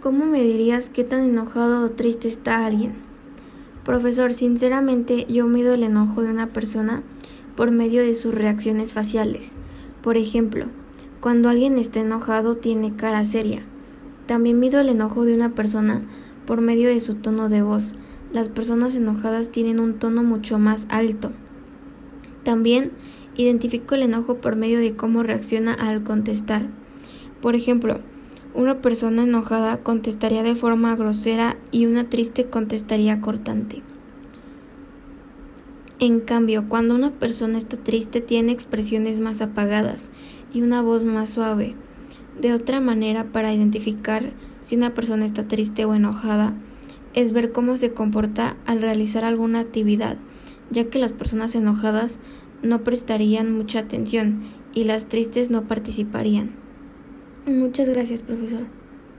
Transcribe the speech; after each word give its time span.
¿Cómo 0.00 0.24
me 0.24 0.42
dirías 0.42 0.88
qué 0.88 1.04
tan 1.04 1.24
enojado 1.24 1.84
o 1.84 1.90
triste 1.90 2.26
está 2.26 2.64
alguien? 2.64 2.94
Profesor, 3.84 4.32
sinceramente 4.32 5.26
yo 5.28 5.46
mido 5.46 5.74
el 5.74 5.82
enojo 5.82 6.22
de 6.22 6.30
una 6.30 6.46
persona 6.46 7.02
por 7.54 7.70
medio 7.70 8.00
de 8.00 8.14
sus 8.14 8.32
reacciones 8.32 8.94
faciales. 8.94 9.52
Por 10.00 10.16
ejemplo, 10.16 10.68
cuando 11.20 11.50
alguien 11.50 11.76
está 11.76 12.00
enojado 12.00 12.54
tiene 12.54 12.96
cara 12.96 13.26
seria. 13.26 13.60
También 14.24 14.58
mido 14.58 14.80
el 14.80 14.88
enojo 14.88 15.26
de 15.26 15.34
una 15.34 15.54
persona 15.54 16.00
por 16.46 16.62
medio 16.62 16.88
de 16.88 17.00
su 17.00 17.16
tono 17.16 17.50
de 17.50 17.60
voz. 17.60 17.92
Las 18.32 18.48
personas 18.48 18.94
enojadas 18.94 19.50
tienen 19.50 19.80
un 19.80 19.98
tono 19.98 20.22
mucho 20.22 20.58
más 20.58 20.86
alto. 20.88 21.30
También 22.42 22.92
identifico 23.36 23.96
el 23.96 24.04
enojo 24.04 24.36
por 24.36 24.56
medio 24.56 24.78
de 24.78 24.96
cómo 24.96 25.22
reacciona 25.22 25.74
al 25.74 26.02
contestar. 26.04 26.68
Por 27.42 27.54
ejemplo, 27.54 28.00
una 28.54 28.80
persona 28.80 29.22
enojada 29.22 29.76
contestaría 29.78 30.42
de 30.42 30.56
forma 30.56 30.96
grosera 30.96 31.56
y 31.70 31.86
una 31.86 32.08
triste 32.08 32.46
contestaría 32.46 33.20
cortante. 33.20 33.82
En 36.00 36.20
cambio, 36.20 36.68
cuando 36.68 36.94
una 36.94 37.10
persona 37.10 37.58
está 37.58 37.76
triste 37.76 38.20
tiene 38.20 38.52
expresiones 38.52 39.20
más 39.20 39.40
apagadas 39.40 40.10
y 40.52 40.62
una 40.62 40.82
voz 40.82 41.04
más 41.04 41.30
suave. 41.30 41.74
De 42.40 42.54
otra 42.54 42.80
manera, 42.80 43.24
para 43.24 43.52
identificar 43.52 44.32
si 44.60 44.76
una 44.76 44.94
persona 44.94 45.26
está 45.26 45.46
triste 45.46 45.84
o 45.84 45.94
enojada, 45.94 46.54
es 47.12 47.32
ver 47.32 47.52
cómo 47.52 47.76
se 47.76 47.92
comporta 47.92 48.56
al 48.66 48.80
realizar 48.80 49.24
alguna 49.24 49.60
actividad, 49.60 50.16
ya 50.70 50.84
que 50.84 50.98
las 50.98 51.12
personas 51.12 51.54
enojadas 51.54 52.18
no 52.62 52.82
prestarían 52.82 53.52
mucha 53.52 53.80
atención 53.80 54.44
y 54.72 54.84
las 54.84 55.06
tristes 55.06 55.50
no 55.50 55.64
participarían. 55.64 56.52
Muchas 57.46 57.88
gracias, 57.88 58.22
profesor. 58.22 58.79